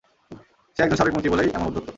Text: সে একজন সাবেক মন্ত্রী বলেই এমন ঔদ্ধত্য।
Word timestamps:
সে 0.77 0.79
একজন 0.83 0.97
সাবেক 0.97 1.13
মন্ত্রী 1.13 1.31
বলেই 1.31 1.49
এমন 1.53 1.67
ঔদ্ধত্য। 1.67 1.89